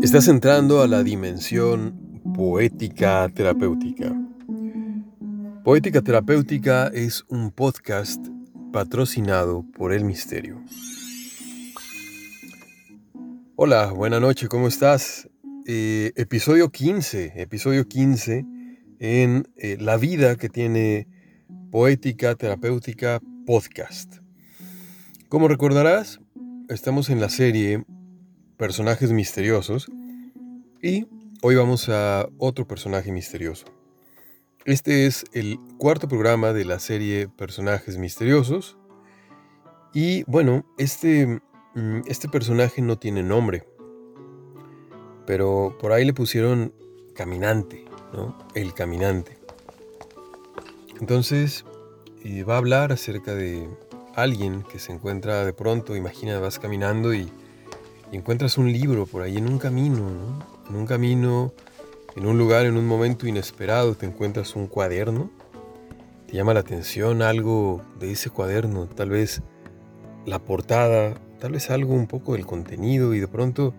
Estás 0.00 0.28
entrando 0.28 0.82
a 0.82 0.86
la 0.86 1.02
dimensión 1.02 2.22
poética 2.34 3.26
terapéutica. 3.34 4.14
Poética 5.64 6.02
terapéutica 6.02 6.88
es 6.88 7.24
un 7.28 7.50
podcast 7.50 8.22
patrocinado 8.70 9.64
por 9.74 9.94
el 9.94 10.04
misterio. 10.04 10.62
Hola, 13.56 13.92
buena 13.92 14.20
noche, 14.20 14.46
¿cómo 14.48 14.68
estás? 14.68 15.30
Eh, 15.66 16.12
episodio 16.16 16.70
15, 16.70 17.32
episodio 17.36 17.88
15 17.88 18.44
en 18.98 19.48
eh, 19.56 19.78
la 19.80 19.96
vida 19.96 20.36
que 20.36 20.50
tiene 20.50 21.08
Poética 21.70 22.34
Terapéutica 22.34 23.20
Podcast. 23.46 24.16
Como 25.28 25.48
recordarás, 25.48 26.20
estamos 26.68 27.10
en 27.10 27.20
la 27.20 27.28
serie 27.28 27.84
Personajes 28.56 29.12
Misteriosos 29.12 29.90
y 30.82 31.06
hoy 31.42 31.54
vamos 31.54 31.88
a 31.88 32.28
otro 32.38 32.66
personaje 32.66 33.12
misterioso. 33.12 33.66
Este 34.64 35.06
es 35.06 35.24
el 35.32 35.58
cuarto 35.78 36.08
programa 36.08 36.52
de 36.52 36.64
la 36.64 36.78
serie 36.78 37.28
Personajes 37.28 37.96
Misteriosos 37.98 38.76
y 39.94 40.24
bueno, 40.24 40.64
este 40.78 41.40
Mm, 41.74 42.00
este 42.06 42.28
personaje 42.28 42.82
no 42.82 42.98
tiene 42.98 43.22
nombre, 43.22 43.64
pero 45.24 45.76
por 45.80 45.92
ahí 45.92 46.04
le 46.04 46.12
pusieron 46.12 46.74
caminante, 47.14 47.84
¿no? 48.12 48.36
El 48.54 48.74
caminante. 48.74 49.38
Entonces, 51.00 51.64
eh, 52.24 52.44
va 52.44 52.54
a 52.54 52.58
hablar 52.58 52.92
acerca 52.92 53.34
de 53.34 53.68
alguien 54.14 54.62
que 54.70 54.78
se 54.78 54.92
encuentra 54.92 55.44
de 55.44 55.52
pronto, 55.52 55.96
imagina, 55.96 56.38
vas 56.38 56.58
caminando 56.58 57.14
y, 57.14 57.32
encuentras 58.12 58.58
un 58.58 58.72
libro 58.72 59.06
por 59.06 59.22
ahí 59.22 59.36
en 59.36 59.48
un 59.48 59.58
camino, 59.58 60.10
¿no? 60.10 60.44
En 60.68 60.76
un 60.76 60.86
camino, 60.86 61.52
en 62.16 62.26
un 62.26 62.38
lugar, 62.38 62.66
en 62.66 62.76
un 62.76 62.86
momento 62.86 63.26
inesperado, 63.26 63.94
te 63.94 64.06
encuentras 64.06 64.56
un 64.56 64.66
cuaderno. 64.66 65.30
Te 66.26 66.34
llama 66.34 66.54
la 66.54 66.60
atención 66.60 67.22
algo 67.22 67.82
de 67.98 68.12
ese 68.12 68.30
cuaderno, 68.30 68.86
tal 68.86 69.10
vez 69.10 69.42
la 70.26 70.38
portada 70.38 71.14
tal 71.40 71.52
vez 71.52 71.70
algo 71.70 71.94
un 71.94 72.06
poco 72.06 72.34
del 72.34 72.46
contenido 72.46 73.14
y 73.14 73.20
de 73.20 73.26
pronto 73.26 73.74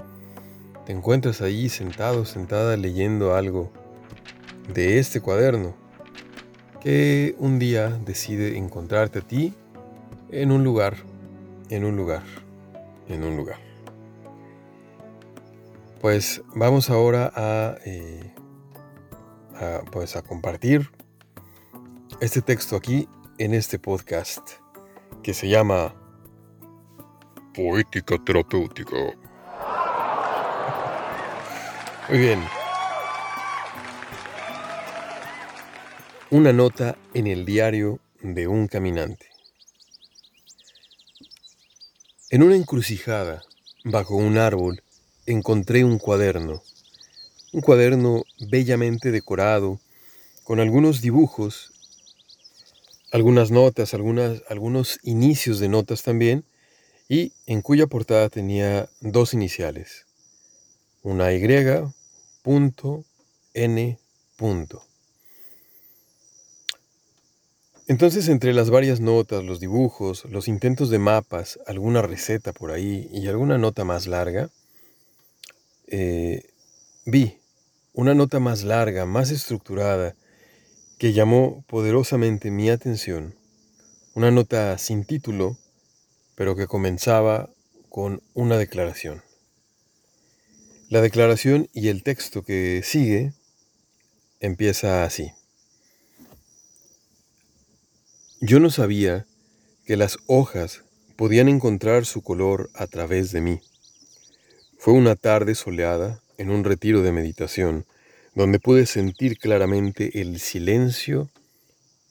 te 0.85 0.91
encuentras 0.91 1.41
ahí 1.41 1.69
sentado, 1.69 2.25
sentada 2.25 2.75
leyendo 2.75 3.35
algo 3.35 3.72
de 4.73 4.97
este 4.97 5.22
cuaderno 5.22 5.81
que 6.82 7.36
un 7.38 7.60
día 7.60 7.90
decide 7.90 8.58
encontrarte 8.58 9.20
a 9.20 9.22
ti 9.22 9.54
en 10.32 10.52
un 10.52 10.64
lugar, 10.64 10.98
en 11.70 11.86
un 11.86 11.96
lugar, 11.96 12.24
en 13.08 13.24
un 13.24 13.38
lugar. 13.38 13.60
Pues 16.02 16.42
vamos 16.56 16.90
ahora 16.90 17.32
a, 17.36 17.78
eh, 17.86 18.34
pues 19.92 20.16
a 20.16 20.24
compartir 20.24 20.90
este 22.20 22.42
texto 22.42 22.76
aquí 22.76 23.08
en 23.38 23.54
este 23.54 23.78
podcast 23.78 24.42
que 25.22 25.36
se 25.36 25.48
llama 25.48 25.94
poética 27.54 28.18
terapéutica. 28.24 28.98
Muy 32.09 32.18
bien. 32.18 32.61
Una 36.34 36.54
nota 36.54 36.98
en 37.14 37.28
el 37.28 37.44
diario 37.44 38.00
de 38.22 38.48
un 38.48 38.70
caminante. 38.70 39.26
En 42.30 42.42
una 42.42 42.56
encrucijada, 42.56 43.44
bajo 43.84 44.16
un 44.16 44.38
árbol, 44.38 44.82
encontré 45.26 45.84
un 45.84 46.00
cuaderno. 46.00 46.64
Un 47.52 47.59
cuaderno 47.59 48.24
bellamente 48.50 49.12
decorado, 49.12 49.81
con 50.46 50.62
algunos 50.62 51.02
dibujos, 51.02 51.74
algunas 53.12 53.52
notas, 53.52 53.94
algunos 53.94 55.00
inicios 55.03 55.59
de 55.59 55.68
notas 55.68 56.02
también, 56.02 56.46
y 57.09 57.34
en 57.46 57.62
cuya 57.62 57.88
portada 57.88 58.30
tenía 58.30 58.90
dos 59.02 59.34
iniciales, 59.34 60.06
una 61.03 61.34
Y, 61.34 61.44
punto, 62.41 63.03
N, 63.53 64.00
punto. 64.38 64.91
Entonces 67.91 68.29
entre 68.29 68.53
las 68.53 68.69
varias 68.69 69.02
notas, 69.02 69.44
los 69.44 69.59
dibujos, 69.59 70.24
los 70.24 70.47
intentos 70.47 70.90
de 70.90 70.97
mapas, 70.97 71.59
alguna 71.68 72.02
receta 72.02 72.53
por 72.53 72.72
ahí 72.72 73.09
y 73.12 73.28
alguna 73.28 73.57
nota 73.57 73.84
más 73.84 74.07
larga, 74.07 74.50
eh, 75.88 76.46
vi 77.06 77.40
una 77.91 78.13
nota 78.13 78.40
más 78.40 78.63
larga, 78.63 79.06
más 79.06 79.29
estructurada, 79.29 80.16
que 81.00 81.12
llamó 81.12 81.66
poderosamente 81.68 82.50
mi 82.50 82.69
atención, 82.69 83.35
una 84.16 84.31
nota 84.31 84.78
sin 84.78 85.03
título, 85.03 85.58
pero 86.35 86.56
que 86.56 86.68
comenzaba 86.68 87.50
con 87.90 88.22
una 88.34 88.58
declaración. 88.58 89.22
La 90.88 91.02
declaración 91.02 91.68
y 91.73 91.90
el 91.90 92.03
texto 92.03 92.41
que 92.41 92.84
sigue 92.85 93.34
empieza 94.40 95.03
así. 95.03 95.34
Yo 98.44 98.59
no 98.59 98.72
sabía 98.72 99.28
que 99.85 99.96
las 99.96 100.18
hojas 100.25 100.84
podían 101.16 101.47
encontrar 101.47 102.07
su 102.07 102.24
color 102.24 102.72
a 102.74 102.88
través 102.88 103.31
de 103.31 103.40
mí. 103.40 103.62
Fue 104.79 104.96
una 104.96 105.16
tarde 105.16 105.53
soleada 105.53 106.24
en 106.40 106.50
un 106.50 106.63
retiro 106.63 107.03
de 107.03 107.12
meditación 107.12 107.85
donde 108.34 108.57
pude 108.57 108.88
sentir 108.88 109.38
claramente 109.38 110.22
el 110.22 110.40
silencio 110.40 111.29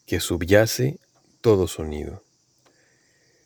que 0.06 0.20
subyace 0.20 1.00
todo 1.40 1.66
sonido. 1.66 2.22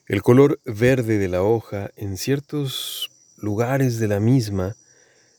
El 0.06 0.21
color 0.21 0.61
verde 0.66 1.16
de 1.16 1.28
la 1.28 1.43
hoja 1.43 1.91
en 1.97 2.19
ciertos 2.19 3.11
lugares 3.39 3.99
de 3.99 4.09
la 4.09 4.21
misma 4.21 4.77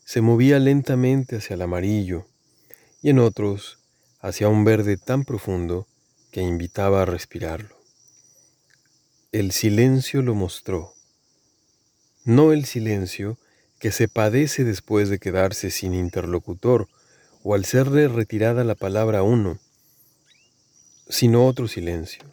se 0.04 0.20
movía 0.20 0.58
lentamente 0.58 1.36
hacia 1.36 1.54
el 1.54 1.62
amarillo 1.62 2.26
y 3.04 3.12
en 3.12 3.20
otros 3.20 3.78
hacia 4.20 4.50
un 4.50 4.64
verde 4.64 4.98
tan 4.98 5.26
profundo 5.26 5.86
que 6.36 6.42
invitaba 6.42 7.04
a 7.04 7.06
respirarlo. 7.06 7.78
El 9.32 9.54
silencio 9.54 10.22
lo 10.22 10.36
mostró, 10.36 10.94
no 12.26 12.52
el 12.52 12.66
silencio 12.66 13.38
que 13.80 13.90
se 13.94 14.10
padece 14.10 14.66
después 14.66 15.08
de 15.08 15.18
quedarse 15.18 15.72
sin 15.72 15.94
interlocutor 15.94 16.90
o 17.42 17.56
al 17.56 17.64
serle 17.64 18.10
retirada 18.10 18.66
la 18.66 18.76
palabra 18.76 19.24
uno, 19.24 19.60
sino 21.08 21.48
otro 21.48 21.70
silencio. 21.70 22.26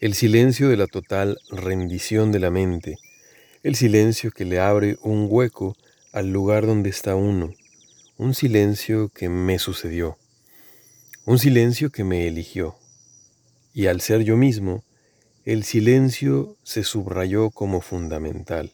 El 0.00 0.14
silencio 0.14 0.70
de 0.70 0.78
la 0.78 0.86
total 0.86 1.36
rendición 1.50 2.32
de 2.32 2.38
la 2.38 2.50
mente, 2.50 2.96
el 3.62 3.76
silencio 3.76 4.30
que 4.30 4.46
le 4.46 4.60
abre 4.60 4.96
un 5.02 5.26
hueco 5.28 5.76
al 6.14 6.32
lugar 6.32 6.64
donde 6.64 6.88
está 6.88 7.16
uno, 7.16 7.52
un 8.16 8.32
silencio 8.32 9.10
que 9.10 9.28
me 9.28 9.58
sucedió, 9.58 10.16
un 11.24 11.38
silencio 11.38 11.90
que 11.90 12.02
me 12.02 12.26
eligió, 12.26 12.76
y 13.72 13.86
al 13.86 14.00
ser 14.00 14.22
yo 14.22 14.36
mismo, 14.36 14.82
el 15.44 15.62
silencio 15.62 16.56
se 16.64 16.82
subrayó 16.82 17.50
como 17.50 17.80
fundamental, 17.80 18.72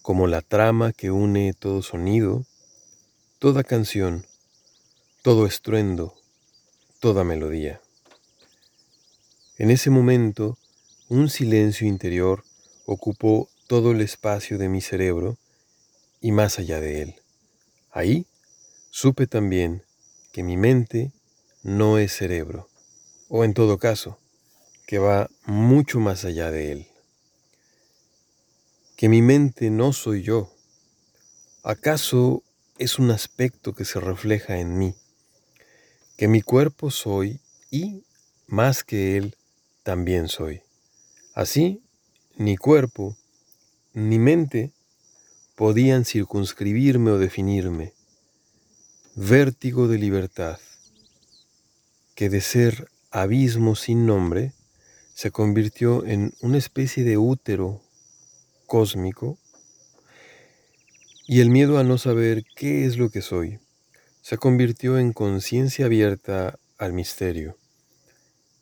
como 0.00 0.28
la 0.28 0.40
trama 0.40 0.92
que 0.92 1.10
une 1.10 1.52
todo 1.54 1.82
sonido, 1.82 2.46
toda 3.40 3.64
canción, 3.64 4.24
todo 5.22 5.46
estruendo, 5.46 6.14
toda 7.00 7.24
melodía. 7.24 7.80
En 9.56 9.72
ese 9.72 9.90
momento, 9.90 10.58
un 11.08 11.28
silencio 11.28 11.88
interior 11.88 12.44
ocupó 12.86 13.48
todo 13.66 13.90
el 13.90 14.00
espacio 14.00 14.58
de 14.58 14.68
mi 14.68 14.80
cerebro 14.80 15.36
y 16.20 16.30
más 16.30 16.60
allá 16.60 16.80
de 16.80 17.02
él. 17.02 17.14
Ahí 17.90 18.26
supe 18.90 19.26
también 19.26 19.82
que 20.30 20.44
mi 20.44 20.56
mente 20.56 21.12
no 21.62 21.98
es 21.98 22.12
cerebro, 22.12 22.68
o 23.28 23.44
en 23.44 23.54
todo 23.54 23.78
caso, 23.78 24.18
que 24.86 24.98
va 24.98 25.28
mucho 25.44 26.00
más 26.00 26.24
allá 26.24 26.50
de 26.50 26.72
él. 26.72 26.86
Que 28.96 29.08
mi 29.08 29.22
mente 29.22 29.70
no 29.70 29.92
soy 29.92 30.22
yo. 30.22 30.52
¿Acaso 31.62 32.42
es 32.78 32.98
un 32.98 33.10
aspecto 33.10 33.74
que 33.74 33.84
se 33.84 34.00
refleja 34.00 34.58
en 34.58 34.78
mí? 34.78 34.94
Que 36.16 36.26
mi 36.26 36.42
cuerpo 36.42 36.90
soy 36.90 37.40
y, 37.70 38.02
más 38.46 38.82
que 38.82 39.16
él, 39.16 39.36
también 39.82 40.28
soy. 40.28 40.62
Así, 41.34 41.82
ni 42.36 42.56
cuerpo, 42.56 43.16
ni 43.92 44.18
mente 44.18 44.72
podían 45.54 46.04
circunscribirme 46.04 47.10
o 47.10 47.18
definirme. 47.18 47.92
Vértigo 49.14 49.88
de 49.88 49.98
libertad. 49.98 50.58
Que 52.18 52.28
de 52.28 52.40
ser 52.40 52.90
abismo 53.12 53.76
sin 53.76 54.04
nombre 54.04 54.52
se 55.14 55.30
convirtió 55.30 56.04
en 56.04 56.34
una 56.40 56.58
especie 56.58 57.04
de 57.04 57.16
útero 57.16 57.80
cósmico 58.66 59.38
y 61.28 61.38
el 61.38 61.48
miedo 61.48 61.78
a 61.78 61.84
no 61.84 61.96
saber 61.96 62.42
qué 62.56 62.86
es 62.86 62.96
lo 62.96 63.10
que 63.10 63.22
soy 63.22 63.60
se 64.20 64.36
convirtió 64.36 64.98
en 64.98 65.12
conciencia 65.12 65.84
abierta 65.84 66.58
al 66.76 66.92
misterio. 66.92 67.56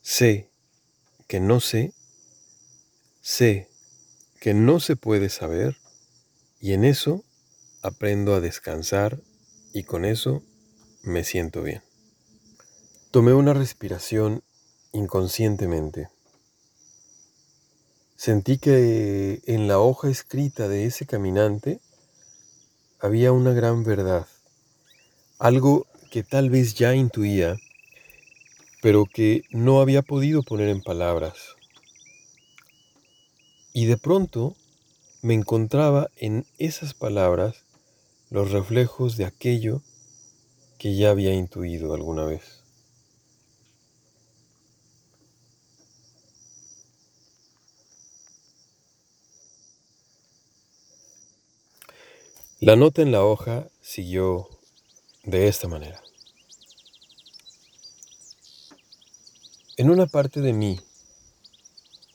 Sé 0.03 0.51
que 1.27 1.41
no 1.41 1.61
sé, 1.61 1.95
sé 3.23 3.71
que 4.39 4.53
no 4.53 4.81
se 4.81 4.97
puede 4.97 5.31
saber 5.31 5.79
y 6.61 6.75
en 6.75 6.85
eso 6.85 7.25
aprendo 7.81 8.35
a 8.35 8.41
descansar 8.41 9.19
y 9.73 9.85
con 9.85 10.05
eso 10.05 10.43
me 11.03 11.25
siento 11.25 11.63
bien. 11.63 11.86
Tomé 13.13 13.33
una 13.33 13.55
respiración 13.55 14.43
inconscientemente. 14.93 16.09
Sentí 18.17 18.59
que 18.59 19.41
en 19.47 19.69
la 19.69 19.79
hoja 19.79 20.11
escrita 20.11 20.69
de 20.69 20.87
ese 20.87 21.07
caminante 21.07 21.81
había 22.99 23.33
una 23.33 23.53
gran 23.53 23.85
verdad, 23.85 24.27
algo 25.39 25.87
que 26.11 26.25
tal 26.25 26.51
vez 26.51 26.75
ya 26.75 26.95
intuía, 26.95 27.57
pero 28.83 29.05
que 29.07 29.45
no 29.51 29.81
había 29.81 30.03
podido 30.03 30.43
poner 30.43 30.69
en 30.69 30.83
palabras. 30.83 31.55
Y 33.73 33.87
de 33.87 33.97
pronto 33.97 34.57
me 35.23 35.35
encontraba 35.35 36.11
en 36.17 36.45
esas 36.59 36.93
palabras 36.93 37.65
los 38.31 38.51
reflejos 38.51 39.17
de 39.17 39.27
aquello 39.27 39.81
que 40.79 40.97
ya 40.97 41.11
había 41.11 41.33
intuido 41.33 41.95
alguna 41.95 42.25
vez. 42.25 42.56
La 52.59 52.75
nota 52.75 53.03
en 53.03 53.13
la 53.13 53.23
hoja 53.23 53.69
siguió 53.83 54.49
de 55.25 55.47
esta 55.47 55.69
manera. 55.69 56.03
En 59.77 59.91
una 59.91 60.07
parte 60.07 60.41
de 60.41 60.55
mí 60.55 60.81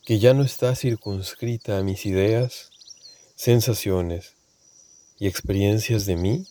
que 0.03 0.17
ya 0.17 0.33
no 0.33 0.41
está 0.41 0.75
circunscrita 0.75 1.77
a 1.77 1.83
mis 1.83 2.07
ideas, 2.07 2.71
sensaciones 3.35 4.33
y 5.19 5.27
experiencias 5.27 6.07
de 6.07 6.15
mí, 6.15 6.47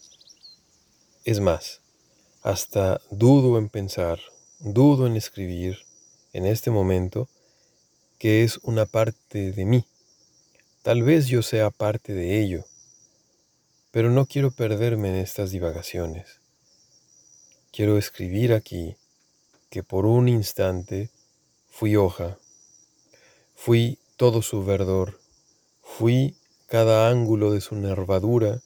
es 1.24 1.40
más, 1.40 1.80
hasta 2.42 3.00
dudo 3.10 3.58
en 3.58 3.68
pensar, 3.68 4.20
dudo 4.60 5.08
en 5.08 5.16
escribir 5.16 5.78
en 6.32 6.46
este 6.46 6.70
momento 6.70 7.28
que 8.20 8.44
es 8.44 8.58
una 8.62 8.86
parte 8.86 9.50
de 9.50 9.64
mí. 9.64 9.84
Tal 10.82 11.02
vez 11.02 11.26
yo 11.26 11.42
sea 11.42 11.70
parte 11.70 12.14
de 12.14 12.40
ello, 12.40 12.64
pero 13.90 14.10
no 14.10 14.26
quiero 14.26 14.50
perderme 14.50 15.08
en 15.08 15.16
estas 15.16 15.50
divagaciones. 15.50 16.40
Quiero 17.72 17.98
escribir 17.98 18.52
aquí 18.52 18.96
que 19.68 19.82
por 19.82 20.06
un 20.06 20.28
instante 20.28 21.10
fui 21.68 21.96
hoja, 21.96 22.38
fui 23.54 23.98
todo 24.16 24.42
su 24.42 24.64
verdor, 24.64 25.20
fui 25.82 26.36
cada 26.66 27.08
ángulo 27.08 27.52
de 27.52 27.60
su 27.60 27.74
nervadura 27.76 28.62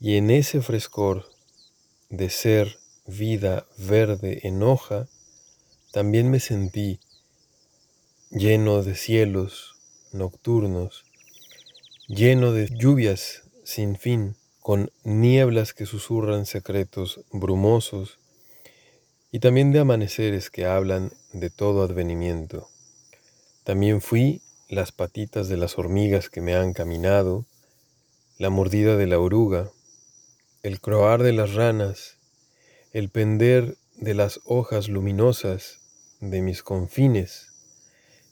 y 0.00 0.16
en 0.16 0.30
ese 0.30 0.60
frescor 0.60 1.30
de 2.10 2.28
ser 2.28 2.78
vida 3.06 3.66
verde 3.78 4.40
en 4.42 4.62
hoja, 4.62 5.08
también 5.92 6.30
me 6.30 6.40
sentí 6.40 7.00
lleno 8.30 8.82
de 8.82 8.94
cielos 8.94 9.76
nocturnos, 10.12 11.04
lleno 12.08 12.52
de 12.52 12.68
lluvias 12.68 13.42
sin 13.64 13.96
fin, 13.96 14.36
con 14.62 14.92
nieblas 15.02 15.74
que 15.74 15.86
susurran 15.86 16.46
secretos 16.46 17.20
brumosos, 17.32 18.18
y 19.32 19.40
también 19.40 19.72
de 19.72 19.80
amaneceres 19.80 20.50
que 20.50 20.66
hablan 20.66 21.12
de 21.32 21.50
todo 21.50 21.82
advenimiento. 21.82 22.68
También 23.64 24.00
fui 24.00 24.40
las 24.68 24.92
patitas 24.92 25.48
de 25.48 25.56
las 25.56 25.78
hormigas 25.78 26.30
que 26.30 26.40
me 26.40 26.54
han 26.54 26.74
caminado, 26.74 27.44
la 28.38 28.50
mordida 28.50 28.96
de 28.96 29.06
la 29.06 29.18
oruga, 29.18 29.70
el 30.62 30.80
croar 30.80 31.22
de 31.22 31.32
las 31.32 31.54
ranas, 31.54 32.18
el 32.92 33.08
pender 33.08 33.76
de 33.96 34.14
las 34.14 34.40
hojas 34.44 34.88
luminosas 34.88 35.80
de 36.20 36.40
mis 36.40 36.62
confines 36.62 37.48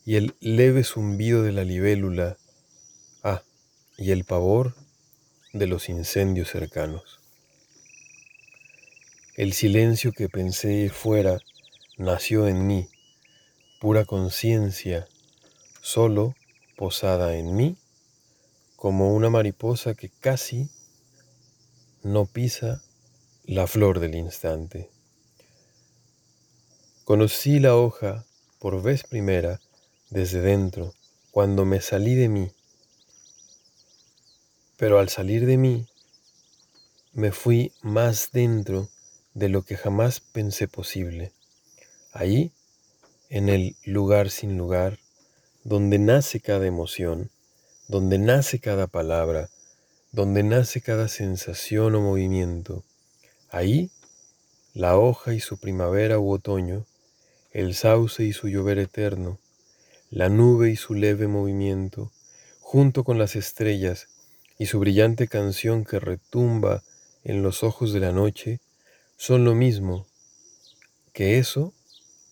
y 0.04 0.14
el 0.14 0.34
leve 0.40 0.84
zumbido 0.84 1.42
de 1.42 1.52
la 1.52 1.64
libélula, 1.64 2.36
ah, 3.24 3.42
y 3.98 4.12
el 4.12 4.24
pavor 4.24 4.74
de 5.52 5.67
los 5.67 5.88
incendios 5.88 6.50
cercanos. 6.50 7.20
El 9.37 9.52
silencio 9.52 10.12
que 10.12 10.29
pensé 10.29 10.91
fuera 10.91 11.38
nació 11.97 12.47
en 12.47 12.67
mí, 12.67 12.88
pura 13.81 14.05
conciencia, 14.05 15.08
solo 15.81 16.35
posada 16.76 17.37
en 17.37 17.56
mí, 17.56 17.76
como 18.76 19.14
una 19.14 19.31
mariposa 19.31 19.94
que 19.94 20.08
casi 20.08 20.70
no 22.02 22.26
pisa 22.26 22.82
la 23.44 23.67
flor 23.67 23.99
del 23.99 24.14
instante. 24.14 24.91
Conocí 27.05 27.58
la 27.58 27.76
hoja 27.76 28.25
por 28.58 28.82
vez 28.82 29.02
primera 29.05 29.61
desde 30.11 30.41
dentro, 30.41 30.94
cuando 31.31 31.64
me 31.64 31.81
salí 31.81 32.14
de 32.14 32.29
mí 32.29 32.52
pero 34.80 34.98
al 34.98 35.10
salir 35.10 35.44
de 35.44 35.58
mí, 35.58 35.86
me 37.12 37.32
fui 37.32 37.70
más 37.82 38.30
dentro 38.32 38.88
de 39.34 39.50
lo 39.50 39.60
que 39.60 39.76
jamás 39.76 40.20
pensé 40.20 40.68
posible. 40.68 41.34
Ahí, 42.14 42.50
en 43.28 43.50
el 43.50 43.76
lugar 43.84 44.30
sin 44.30 44.56
lugar, 44.56 44.98
donde 45.64 45.98
nace 45.98 46.40
cada 46.40 46.66
emoción, 46.66 47.30
donde 47.88 48.16
nace 48.16 48.58
cada 48.58 48.86
palabra, 48.86 49.50
donde 50.12 50.42
nace 50.44 50.80
cada 50.80 51.08
sensación 51.08 51.94
o 51.96 52.00
movimiento. 52.00 52.82
Ahí, 53.50 53.90
la 54.72 54.96
hoja 54.96 55.34
y 55.34 55.40
su 55.40 55.58
primavera 55.58 56.18
u 56.18 56.32
otoño, 56.32 56.86
el 57.52 57.74
sauce 57.74 58.24
y 58.24 58.32
su 58.32 58.48
llover 58.48 58.78
eterno, 58.78 59.38
la 60.08 60.30
nube 60.30 60.70
y 60.70 60.76
su 60.76 60.94
leve 60.94 61.28
movimiento, 61.28 62.10
junto 62.62 63.04
con 63.04 63.18
las 63.18 63.37
estrellas 63.37 64.08
y 64.61 64.67
su 64.67 64.79
brillante 64.79 65.26
canción 65.26 65.87
que 65.87 65.99
retumba 65.99 66.83
en 67.25 67.43
los 67.43 67.62
ojos 67.62 67.95
de 67.95 68.00
la 68.00 68.12
noche 68.12 68.61
son 69.17 69.43
lo 69.43 69.55
mismo 69.55 70.07
que 71.14 71.38
eso 71.38 71.73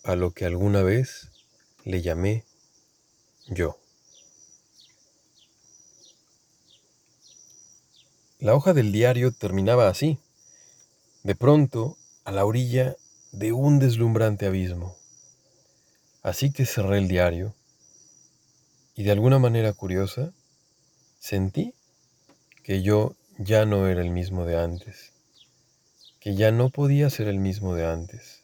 a 0.04 0.14
lo 0.14 0.32
que 0.32 0.44
alguna 0.44 0.82
vez 0.82 1.30
le 1.84 2.02
llamé 2.02 2.44
yo. 3.46 3.78
La 8.40 8.54
hoja 8.54 8.74
del 8.74 8.92
diario 8.92 9.32
terminaba 9.32 9.88
así, 9.88 10.18
de 11.22 11.34
pronto 11.34 11.96
a 12.24 12.32
la 12.32 12.44
orilla 12.44 12.94
de 13.32 13.52
un 13.52 13.78
deslumbrante 13.78 14.44
abismo. 14.44 14.98
Así 16.22 16.52
que 16.52 16.66
cerré 16.66 16.98
el 16.98 17.08
diario 17.08 17.54
y 18.94 19.04
de 19.04 19.12
alguna 19.12 19.38
manera 19.38 19.72
curiosa 19.72 20.34
sentí 21.18 21.72
que 22.68 22.82
yo 22.82 23.16
ya 23.38 23.64
no 23.64 23.88
era 23.88 24.02
el 24.02 24.10
mismo 24.10 24.44
de 24.44 24.60
antes, 24.62 25.14
que 26.20 26.34
ya 26.34 26.52
no 26.52 26.68
podía 26.68 27.08
ser 27.08 27.26
el 27.26 27.38
mismo 27.38 27.74
de 27.74 27.86
antes, 27.86 28.42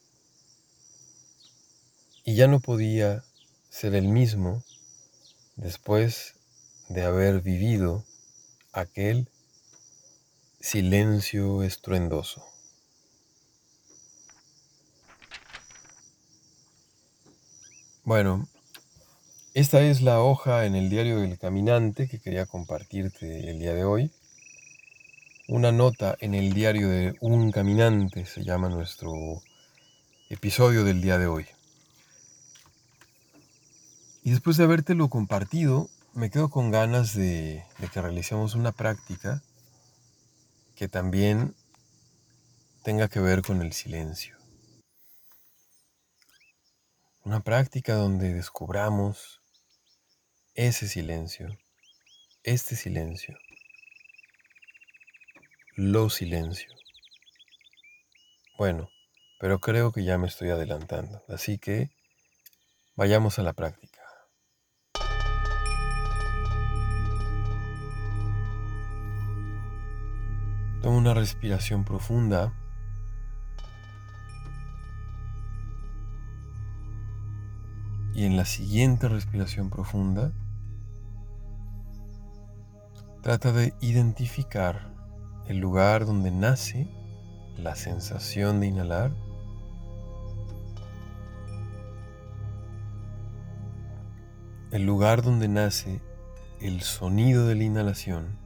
y 2.24 2.34
ya 2.34 2.48
no 2.48 2.60
podía 2.60 3.22
ser 3.68 3.94
el 3.94 4.08
mismo 4.08 4.64
después 5.56 6.36
de 6.88 7.02
haber 7.02 7.42
vivido 7.42 8.06
aquel 8.72 9.28
silencio 10.58 11.62
estruendoso. 11.62 12.42
Bueno, 18.04 18.48
esta 19.54 19.80
es 19.82 20.02
la 20.02 20.20
hoja 20.20 20.66
en 20.66 20.74
el 20.74 20.90
diario 20.90 21.20
del 21.20 21.38
caminante 21.38 22.08
que 22.08 22.18
quería 22.18 22.44
compartirte 22.44 23.50
el 23.50 23.60
día 23.60 23.72
de 23.72 23.84
hoy. 23.84 24.10
Una 25.46 25.70
nota 25.70 26.16
en 26.18 26.34
el 26.34 26.52
diario 26.52 26.88
de 26.88 27.16
un 27.20 27.52
caminante 27.52 28.26
se 28.26 28.42
llama 28.42 28.68
nuestro 28.68 29.12
episodio 30.28 30.82
del 30.82 31.00
día 31.00 31.18
de 31.18 31.28
hoy. 31.28 31.46
Y 34.24 34.32
después 34.32 34.56
de 34.56 34.64
habértelo 34.64 35.08
compartido, 35.08 35.88
me 36.14 36.30
quedo 36.30 36.48
con 36.48 36.72
ganas 36.72 37.14
de, 37.14 37.64
de 37.78 37.88
que 37.88 38.02
realicemos 38.02 38.56
una 38.56 38.72
práctica 38.72 39.40
que 40.74 40.88
también 40.88 41.54
tenga 42.82 43.06
que 43.06 43.20
ver 43.20 43.42
con 43.42 43.62
el 43.62 43.72
silencio. 43.72 44.36
Una 47.22 47.38
práctica 47.38 47.94
donde 47.94 48.34
descubramos 48.34 49.43
ese 50.54 50.86
silencio, 50.86 51.48
este 52.44 52.76
silencio, 52.76 53.36
lo 55.74 56.08
silencio. 56.10 56.70
Bueno, 58.56 58.88
pero 59.40 59.58
creo 59.58 59.90
que 59.90 60.04
ya 60.04 60.16
me 60.16 60.28
estoy 60.28 60.50
adelantando, 60.50 61.24
así 61.28 61.58
que 61.58 61.90
vayamos 62.94 63.40
a 63.40 63.42
la 63.42 63.52
práctica. 63.52 64.00
Toma 70.80 70.98
una 70.98 71.14
respiración 71.14 71.84
profunda. 71.84 72.52
Y 78.14 78.26
en 78.26 78.36
la 78.36 78.44
siguiente 78.44 79.08
respiración 79.08 79.70
profunda, 79.70 80.32
trata 83.24 83.52
de 83.52 83.72
identificar 83.80 84.92
el 85.46 85.56
lugar 85.56 86.04
donde 86.04 86.30
nace 86.30 86.86
la 87.56 87.74
sensación 87.74 88.60
de 88.60 88.66
inhalar. 88.66 89.12
El 94.72 94.84
lugar 94.84 95.22
donde 95.22 95.48
nace 95.48 96.02
el 96.60 96.82
sonido 96.82 97.46
de 97.46 97.54
la 97.54 97.64
inhalación. 97.64 98.36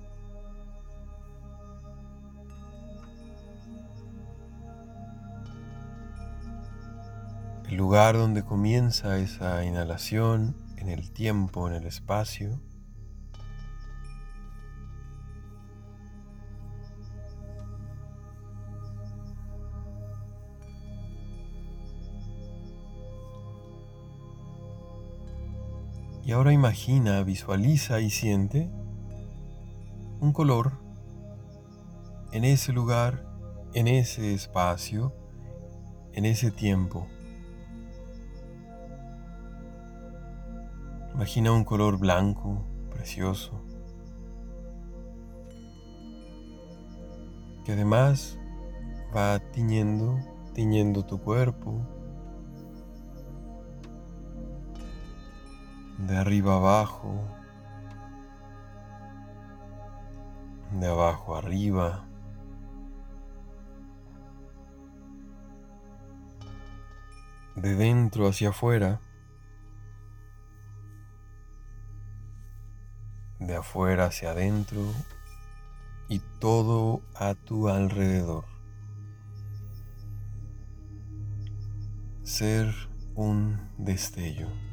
El 7.68 7.74
lugar 7.74 8.16
donde 8.16 8.44
comienza 8.44 9.18
esa 9.18 9.64
inhalación 9.64 10.54
en 10.76 10.88
el 10.88 11.10
tiempo, 11.10 11.66
en 11.66 11.74
el 11.74 11.84
espacio 11.84 12.60
Y 26.28 26.32
ahora 26.32 26.52
imagina, 26.52 27.22
visualiza 27.22 28.00
y 28.00 28.10
siente 28.10 28.70
un 30.20 30.34
color 30.34 30.72
en 32.32 32.44
ese 32.44 32.74
lugar, 32.74 33.24
en 33.72 33.88
ese 33.88 34.34
espacio, 34.34 35.14
en 36.12 36.26
ese 36.26 36.50
tiempo. 36.50 37.06
Imagina 41.14 41.50
un 41.50 41.64
color 41.64 41.98
blanco, 41.98 42.62
precioso, 42.90 43.62
que 47.64 47.72
además 47.72 48.38
va 49.16 49.38
tiñendo, 49.50 50.18
tiñendo 50.52 51.06
tu 51.06 51.22
cuerpo, 51.22 51.80
de 55.98 56.16
arriba 56.16 56.54
abajo, 56.54 57.22
de 60.72 60.86
abajo 60.86 61.36
arriba. 61.36 62.08
de 67.60 67.74
dentro 67.74 68.28
hacia 68.28 68.50
afuera, 68.50 69.00
de 73.40 73.56
afuera 73.56 74.06
hacia 74.06 74.30
adentro 74.30 74.80
y 76.08 76.20
todo 76.38 77.02
a 77.14 77.34
tu 77.34 77.68
alrededor. 77.68 78.44
Ser 82.22 82.72
un 83.14 83.58
destello. 83.78 84.67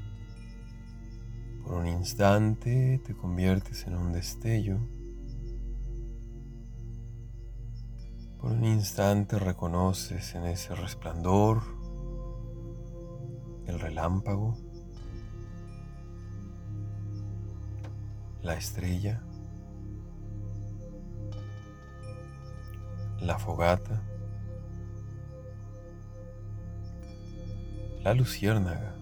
Por 1.66 1.78
un 1.78 1.88
instante 1.88 3.02
te 3.04 3.16
conviertes 3.16 3.88
en 3.88 3.96
un 3.96 4.14
destello. 4.14 4.78
Por 8.40 8.52
un 8.52 8.64
instante 8.64 9.40
reconoces 9.40 10.36
en 10.36 10.46
ese 10.46 10.76
resplandor 10.76 11.64
el 13.66 13.80
relámpago, 13.80 14.56
la 18.44 18.54
estrella, 18.54 19.24
la 23.22 23.40
fogata, 23.40 24.04
la 28.04 28.14
luciérnaga. 28.14 28.95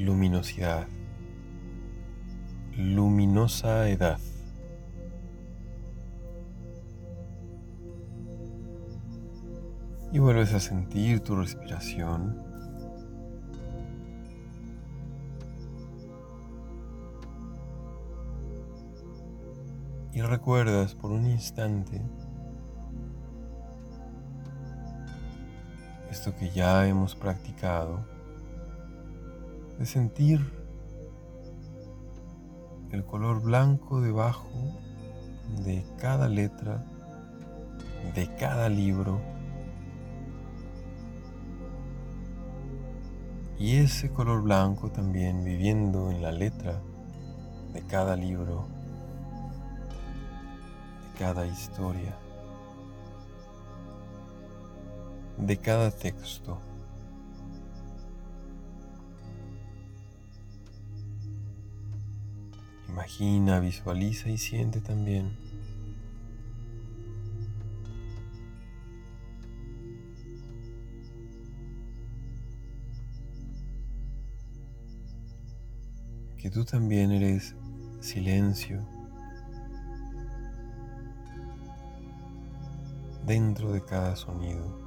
Luminosidad, 0.00 0.88
luminosa 2.74 3.88
edad. 3.88 4.18
Y 10.12 10.18
vuelves 10.18 10.54
a 10.54 10.60
sentir 10.60 11.20
tu 11.20 11.36
respiración. 11.36 12.42
Y 20.12 20.22
recuerdas 20.22 20.94
por 20.94 21.12
un 21.12 21.26
instante 21.26 22.02
esto 26.10 26.34
que 26.36 26.50
ya 26.50 26.88
hemos 26.88 27.14
practicado 27.14 28.19
de 29.80 29.86
sentir 29.86 30.40
el 32.92 33.02
color 33.06 33.40
blanco 33.40 34.02
debajo 34.02 34.50
de 35.64 35.86
cada 35.98 36.28
letra, 36.28 36.84
de 38.14 38.28
cada 38.36 38.68
libro. 38.68 39.22
Y 43.58 43.76
ese 43.76 44.10
color 44.10 44.42
blanco 44.42 44.90
también 44.90 45.44
viviendo 45.44 46.10
en 46.10 46.20
la 46.20 46.32
letra 46.32 46.82
de 47.72 47.80
cada 47.80 48.16
libro, 48.16 48.66
de 51.06 51.18
cada 51.18 51.46
historia, 51.46 52.14
de 55.38 55.56
cada 55.56 55.90
texto. 55.90 56.69
Imagina, 63.00 63.60
visualiza 63.60 64.28
y 64.28 64.36
siente 64.36 64.82
también. 64.82 65.34
Que 76.36 76.50
tú 76.50 76.66
también 76.66 77.10
eres 77.10 77.56
silencio 78.00 78.86
dentro 83.24 83.72
de 83.72 83.82
cada 83.82 84.14
sonido. 84.14 84.78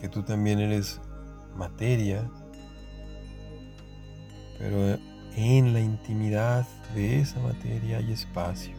Que 0.00 0.08
tú 0.08 0.22
también 0.22 0.58
eres 0.58 0.98
materia, 1.56 2.28
pero 4.58 4.98
en 5.36 5.72
la 5.72 5.80
intimidad 5.80 6.66
de 6.94 7.20
esa 7.20 7.40
materia 7.40 7.98
hay 7.98 8.12
espacio. 8.12 8.74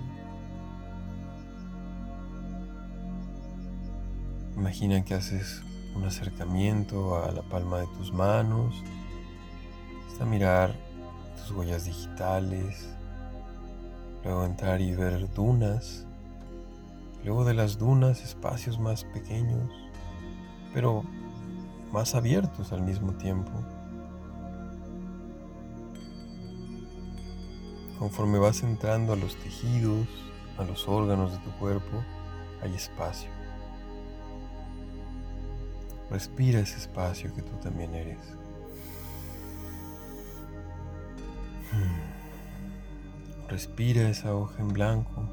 Imagina 4.56 5.03
que 5.03 5.13
haces 5.15 5.63
un 5.96 6.06
acercamiento 6.06 7.24
a 7.24 7.32
la 7.32 7.42
palma 7.42 7.80
de 7.80 7.88
tus 7.98 8.13
manos, 8.13 8.75
hasta 10.08 10.25
mirar 10.25 10.75
tus 11.36 11.51
huellas 11.51 11.86
digitales, 11.86 12.88
luego 14.24 14.46
entrar 14.46 14.80
y 14.80 14.94
ver 14.96 15.32
dunas, 15.34 16.06
luego 17.24 17.46
de 17.46 17.56
las 17.56 17.77
dunas 17.77 18.24
espacios 18.24 18.80
más 18.80 19.03
pequeños, 19.06 19.70
pero 20.74 21.03
más 21.94 22.16
abiertos 22.16 22.74
al 22.74 22.82
mismo 22.82 23.14
tiempo. 23.14 23.52
conforme 28.04 28.38
vas 28.38 28.64
entrando 28.64 29.14
a 29.14 29.16
los 29.16 29.38
tejidos, 29.38 30.10
a 30.58 30.66
los 30.66 30.90
órganos 30.90 31.32
de 31.32 31.38
tu 31.38 31.52
cuerpo, 31.52 32.04
hay 32.62 32.76
espacio. 32.76 33.30
Respira 36.10 36.60
ese 36.60 36.80
espacio 36.80 37.34
que 37.34 37.42
tú 37.42 37.56
también 37.62 37.96
eres. 37.96 38.20
Hmm. 41.72 43.48
Respira 43.48 44.10
esa 44.10 44.36
hoja 44.36 44.62
en 44.62 44.68
blanco. 44.68 45.30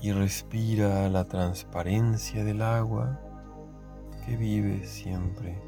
Y 0.00 0.12
respira 0.12 1.08
la 1.08 1.24
transparencia 1.24 2.44
del 2.44 2.62
agua 2.62 3.18
que 4.24 4.36
vive 4.36 4.86
siempre. 4.86 5.58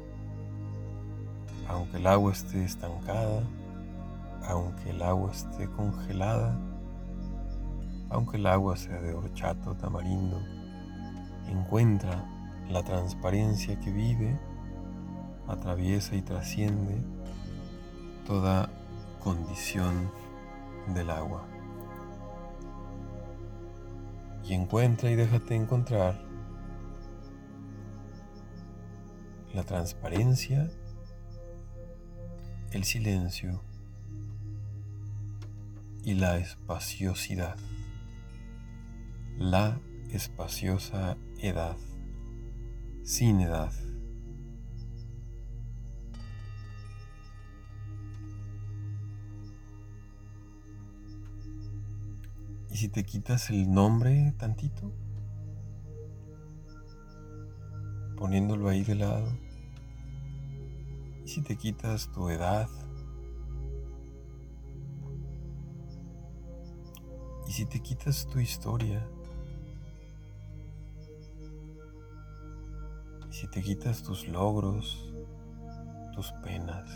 Aunque 1.67 1.97
el 1.97 2.07
agua 2.07 2.31
esté 2.31 2.63
estancada, 2.63 3.43
aunque 4.47 4.91
el 4.91 5.01
agua 5.01 5.31
esté 5.31 5.67
congelada, 5.67 6.57
aunque 8.09 8.37
el 8.37 8.45
agua 8.45 8.77
sea 8.77 9.01
de 9.01 9.13
horchata 9.13 9.71
o 9.71 9.75
tamarindo, 9.75 10.39
encuentra 11.49 12.25
la 12.69 12.83
transparencia 12.83 13.79
que 13.79 13.91
vive, 13.91 14.39
atraviesa 15.47 16.15
y 16.15 16.21
trasciende 16.21 16.97
toda 18.25 18.69
condición 19.23 20.09
del 20.93 21.09
agua. 21.09 21.50
Y 24.51 24.53
encuentra 24.53 25.09
y 25.09 25.15
déjate 25.15 25.55
encontrar 25.55 26.21
la 29.53 29.63
transparencia, 29.63 30.69
el 32.71 32.83
silencio 32.83 33.61
y 36.03 36.15
la 36.15 36.37
espaciosidad 36.37 37.55
la 39.37 39.79
espaciosa 40.11 41.17
edad, 41.39 41.77
sin 43.03 43.39
edad. 43.39 43.71
Si 52.81 52.89
te 52.89 53.03
quitas 53.03 53.51
el 53.51 53.71
nombre 53.71 54.33
tantito? 54.39 54.91
Poniéndolo 58.17 58.69
ahí 58.69 58.83
de 58.83 58.95
lado. 58.95 59.31
¿Y 61.23 61.27
si 61.27 61.43
te 61.43 61.55
quitas 61.57 62.11
tu 62.11 62.27
edad? 62.29 62.67
¿Y 67.47 67.51
si 67.51 67.67
te 67.67 67.79
quitas 67.81 68.25
tu 68.25 68.39
historia? 68.39 69.07
si 73.29 73.47
te 73.47 73.61
quitas 73.61 74.01
tus 74.01 74.27
logros, 74.27 75.13
tus 76.13 76.31
penas, 76.43 76.89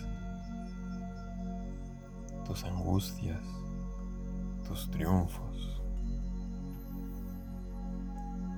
tus 2.44 2.64
angustias, 2.64 3.44
tus 4.68 4.90
triunfos, 4.92 5.75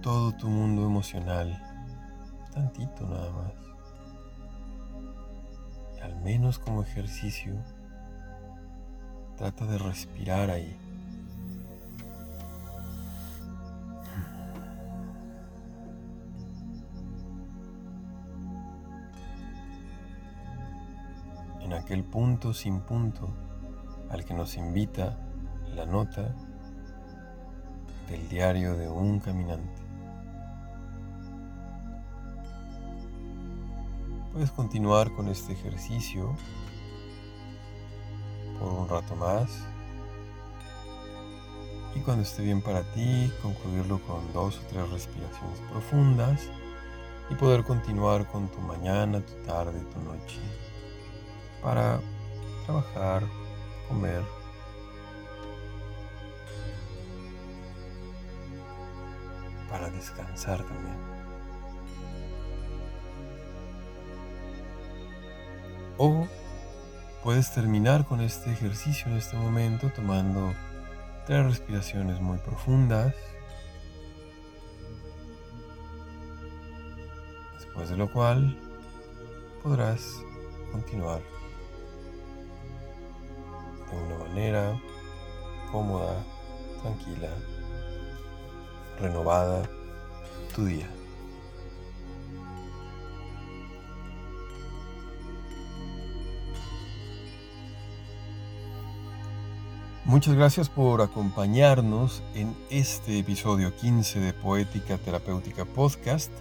todo 0.07 0.31
tu 0.31 0.47
mundo 0.47 0.85
emocional, 0.85 1.61
tantito 2.53 3.05
nada 3.05 3.29
más, 3.29 3.51
y 5.97 5.99
al 5.99 6.15
menos 6.21 6.59
como 6.59 6.81
ejercicio, 6.81 7.53
trata 9.35 9.65
de 9.65 9.77
respirar 9.77 10.49
ahí. 10.49 10.77
en 21.59 21.73
aquel 21.73 22.05
punto 22.05 22.53
sin 22.53 22.79
punto 22.79 23.27
al 24.09 24.23
que 24.23 24.33
nos 24.33 24.55
invita 24.55 25.17
la 25.75 25.85
nota 25.85 26.33
del 28.09 28.29
diario 28.29 28.77
de 28.77 28.87
un 28.87 29.19
caminante. 29.19 29.86
Puedes 34.37 34.51
continuar 34.51 35.11
con 35.13 35.29
este 35.29 35.53
ejercicio 35.53 36.35
por 38.59 38.71
un 38.71 38.87
rato 38.87 39.15
más 39.15 39.49
y 41.95 42.01
cuando 42.01 42.21
esté 42.21 42.43
bien 42.43 42.61
para 42.61 42.83
ti 42.93 43.33
concluirlo 43.41 43.99
con 44.03 44.31
dos 44.33 44.59
o 44.59 44.67
tres 44.69 44.87
respiraciones 44.91 45.59
profundas 45.71 46.51
y 47.31 47.33
poder 47.33 47.63
continuar 47.63 48.27
con 48.27 48.47
tu 48.49 48.59
mañana, 48.59 49.25
tu 49.25 49.33
tarde, 49.43 49.79
tu 49.91 49.99
noche 50.01 50.39
para 51.63 51.99
trabajar, 52.67 53.23
comer. 53.87 54.21
Para 59.67 59.89
descansar 59.89 60.61
también. 60.61 61.16
O 65.97 66.27
puedes 67.23 67.51
terminar 67.53 68.05
con 68.05 68.21
este 68.21 68.51
ejercicio 68.51 69.07
en 69.11 69.17
este 69.17 69.35
momento 69.35 69.89
tomando 69.89 70.53
tres 71.25 71.43
respiraciones 71.43 72.21
muy 72.21 72.37
profundas. 72.37 73.15
Después 77.55 77.89
de 77.89 77.97
lo 77.97 78.11
cual 78.11 78.59
podrás 79.63 80.01
continuar 80.71 81.21
de 83.91 83.97
una 84.03 84.23
manera 84.23 84.79
cómoda, 85.71 86.23
tranquila, 86.81 87.29
renovada 88.99 89.63
tu 90.55 90.65
día. 90.65 90.96
Muchas 100.07 100.35
gracias 100.35 100.69
por 100.69 101.01
acompañarnos 101.01 102.23
en 102.33 102.55
este 102.69 103.19
episodio 103.19 103.75
15 103.75 104.21
de 104.21 104.31
Poética 104.31 104.97
Terapéutica 104.97 105.65
Podcast, 105.65 106.31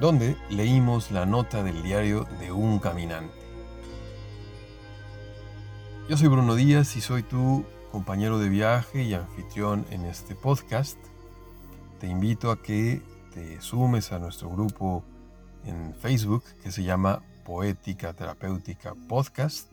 donde 0.00 0.34
leímos 0.48 1.10
la 1.10 1.26
nota 1.26 1.62
del 1.62 1.82
diario 1.82 2.26
de 2.40 2.52
un 2.52 2.78
caminante. 2.78 3.36
Yo 6.08 6.16
soy 6.16 6.28
Bruno 6.28 6.54
Díaz 6.54 6.96
y 6.96 7.02
soy 7.02 7.22
tu 7.22 7.66
compañero 7.92 8.38
de 8.38 8.48
viaje 8.48 9.02
y 9.02 9.12
anfitrión 9.12 9.84
en 9.90 10.06
este 10.06 10.34
podcast. 10.34 10.96
Te 12.00 12.06
invito 12.06 12.50
a 12.50 12.62
que 12.62 13.02
te 13.34 13.60
sumes 13.60 14.10
a 14.10 14.18
nuestro 14.18 14.48
grupo 14.48 15.04
en 15.66 15.94
Facebook 15.96 16.44
que 16.62 16.72
se 16.72 16.82
llama 16.82 17.20
Poética 17.44 18.14
Terapéutica 18.14 18.94
Podcast. 19.06 19.70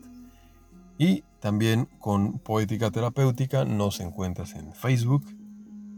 Y 0.98 1.24
también 1.42 1.88
con 1.98 2.38
Poética 2.38 2.92
Terapéutica 2.92 3.64
nos 3.64 3.98
encuentras 3.98 4.54
en 4.54 4.72
Facebook 4.72 5.26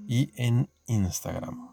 y 0.09 0.31
en 0.37 0.71
Instagram. 0.87 1.69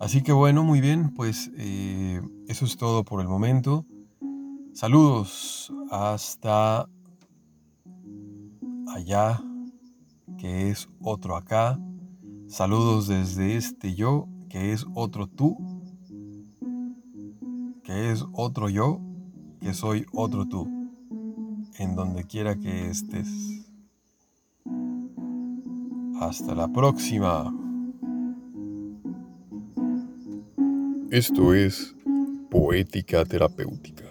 Así 0.00 0.22
que 0.22 0.32
bueno, 0.32 0.64
muy 0.64 0.80
bien, 0.80 1.12
pues 1.12 1.50
eh, 1.58 2.22
eso 2.46 2.64
es 2.64 2.78
todo 2.78 3.04
por 3.04 3.20
el 3.20 3.28
momento. 3.28 3.84
Saludos 4.72 5.70
hasta 5.90 6.88
allá, 8.94 9.42
que 10.38 10.70
es 10.70 10.88
otro 11.02 11.36
acá. 11.36 11.78
Saludos 12.46 13.08
desde 13.08 13.56
este 13.56 13.94
yo, 13.94 14.26
que 14.48 14.72
es 14.72 14.86
otro 14.94 15.26
tú, 15.26 15.54
que 17.84 18.10
es 18.10 18.24
otro 18.32 18.70
yo, 18.70 19.02
que 19.60 19.74
soy 19.74 20.06
otro 20.12 20.46
tú, 20.48 20.77
en 21.78 21.94
donde 21.94 22.24
quiera 22.24 22.56
que 22.56 22.90
estés. 22.90 23.64
Hasta 26.20 26.54
la 26.54 26.68
próxima. 26.68 27.54
Esto 31.10 31.54
es 31.54 31.94
Poética 32.50 33.24
Terapéutica. 33.24 34.07